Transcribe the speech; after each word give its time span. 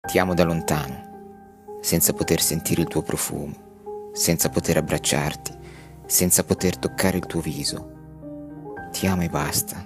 Ti 0.00 0.18
amo 0.18 0.32
da 0.32 0.44
lontano, 0.44 1.76
senza 1.80 2.14
poter 2.14 2.40
sentire 2.40 2.80
il 2.80 2.88
tuo 2.88 3.02
profumo, 3.02 4.10
senza 4.12 4.48
poter 4.48 4.78
abbracciarti, 4.78 5.52
senza 6.06 6.44
poter 6.44 6.78
toccare 6.78 7.18
il 7.18 7.26
tuo 7.26 7.40
viso. 7.40 7.92
Ti 8.90 9.06
amo 9.06 9.22
e 9.22 9.28
basta. 9.28 9.84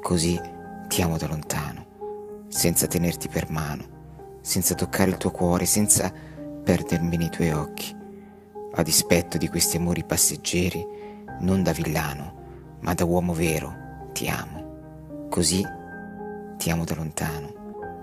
Così 0.00 0.40
ti 0.86 1.02
amo 1.02 1.16
da 1.16 1.26
lontano, 1.26 2.46
senza 2.48 2.86
tenerti 2.86 3.28
per 3.28 3.50
mano, 3.50 4.38
senza 4.40 4.74
toccare 4.74 5.10
il 5.10 5.16
tuo 5.16 5.32
cuore, 5.32 5.64
senza 5.64 6.12
perdermi 6.62 7.16
nei 7.16 7.30
tuoi 7.30 7.50
occhi. 7.50 7.96
A 8.74 8.82
dispetto 8.82 9.36
di 9.36 9.48
questi 9.48 9.78
amori 9.78 10.04
passeggeri, 10.04 10.86
non 11.40 11.64
da 11.64 11.72
villano, 11.72 12.76
ma 12.82 12.94
da 12.94 13.04
uomo 13.04 13.32
vero, 13.32 13.74
ti 14.12 14.28
amo. 14.28 15.26
Così 15.28 15.66
ti 16.56 16.70
amo 16.70 16.84
da 16.84 16.94
lontano, 16.94 17.59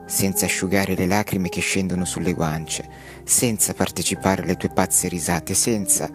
senza 0.08 0.46
asciugare 0.46 0.96
le 0.96 1.06
lacrime 1.06 1.50
che 1.50 1.60
scendono 1.60 2.06
sulle 2.06 2.34
guance, 2.34 2.88
senza 3.24 3.74
partecipare 3.74 4.42
alle 4.42 4.56
tue 4.56 4.70
pazze 4.70 5.10
risate, 5.10 5.54
senza 5.54 6.10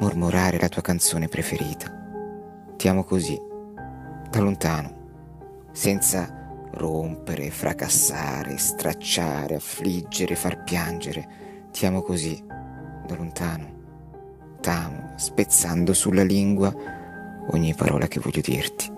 mormorare 0.00 0.58
la 0.58 0.68
tua 0.68 0.82
canzone 0.82 1.28
preferita. 1.28 1.90
Ti 2.76 2.88
amo 2.88 3.04
così, 3.04 3.40
da 4.28 4.40
lontano, 4.40 4.92
senza 5.70 6.42
rompere, 6.72 7.50
fracassare, 7.50 8.58
stracciare, 8.58 9.54
affliggere, 9.54 10.34
far 10.34 10.64
piangere. 10.64 11.28
Ti 11.70 11.86
amo 11.86 12.02
così, 12.02 12.42
da 12.44 13.14
lontano. 13.14 13.72
T'amo, 14.60 15.12
spezzando 15.16 15.92
sulla 15.92 16.24
lingua 16.24 16.74
ogni 17.50 17.74
parola 17.74 18.08
che 18.08 18.18
voglio 18.18 18.40
dirti. 18.40 18.90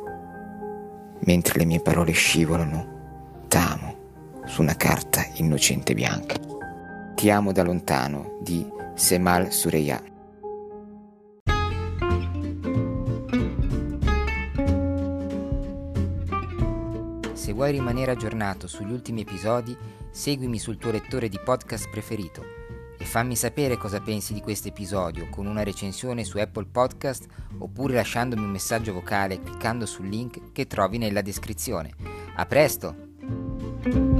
Mentre 1.20 1.58
le 1.58 1.64
mie 1.66 1.80
parole 1.80 2.12
scivolano, 2.12 3.44
t'amo 3.48 3.85
su 4.46 4.62
una 4.62 4.76
carta 4.76 5.26
innocente 5.34 5.92
bianca. 5.92 6.36
Ti 7.14 7.30
amo 7.30 7.52
da 7.52 7.62
lontano 7.62 8.38
di 8.40 8.64
Semal 8.94 9.52
Sureya. 9.52 10.02
Se 17.32 17.52
vuoi 17.52 17.72
rimanere 17.72 18.12
aggiornato 18.12 18.66
sugli 18.66 18.92
ultimi 18.92 19.22
episodi, 19.22 19.76
seguimi 20.10 20.58
sul 20.58 20.78
tuo 20.78 20.92
lettore 20.92 21.28
di 21.28 21.38
podcast 21.42 21.90
preferito 21.90 22.42
e 22.98 23.04
fammi 23.04 23.36
sapere 23.36 23.76
cosa 23.76 24.00
pensi 24.00 24.32
di 24.32 24.40
questo 24.40 24.68
episodio 24.68 25.28
con 25.28 25.46
una 25.46 25.62
recensione 25.62 26.24
su 26.24 26.38
Apple 26.38 26.66
Podcast 26.70 27.26
oppure 27.58 27.94
lasciandomi 27.94 28.42
un 28.42 28.50
messaggio 28.50 28.92
vocale 28.92 29.40
cliccando 29.42 29.86
sul 29.86 30.08
link 30.08 30.52
che 30.52 30.66
trovi 30.66 30.98
nella 30.98 31.20
descrizione. 31.20 31.92
A 32.36 32.46
presto! 32.46 34.15